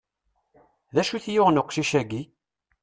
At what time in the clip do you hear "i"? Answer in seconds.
1.15-1.19